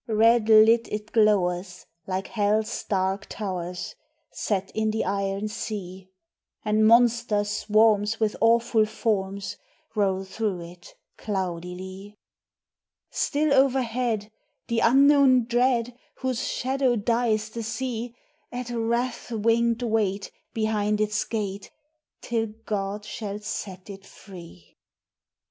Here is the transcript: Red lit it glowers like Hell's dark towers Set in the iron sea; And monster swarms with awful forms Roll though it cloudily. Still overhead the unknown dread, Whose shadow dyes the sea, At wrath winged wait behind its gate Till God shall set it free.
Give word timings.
Red 0.07 0.49
lit 0.49 0.87
it 0.91 1.11
glowers 1.11 1.85
like 2.07 2.25
Hell's 2.25 2.83
dark 2.85 3.27
towers 3.29 3.93
Set 4.31 4.71
in 4.73 4.89
the 4.89 5.05
iron 5.05 5.47
sea; 5.47 6.09
And 6.65 6.87
monster 6.87 7.43
swarms 7.43 8.19
with 8.19 8.35
awful 8.41 8.87
forms 8.87 9.57
Roll 9.93 10.23
though 10.23 10.59
it 10.59 10.95
cloudily. 11.19 12.17
Still 13.11 13.53
overhead 13.53 14.31
the 14.69 14.79
unknown 14.79 15.45
dread, 15.45 15.95
Whose 16.15 16.47
shadow 16.47 16.95
dyes 16.95 17.49
the 17.51 17.61
sea, 17.61 18.15
At 18.51 18.71
wrath 18.71 19.29
winged 19.29 19.83
wait 19.83 20.31
behind 20.51 20.99
its 20.99 21.23
gate 21.25 21.69
Till 22.23 22.47
God 22.65 23.05
shall 23.05 23.37
set 23.37 23.87
it 23.87 24.07
free. 24.07 24.77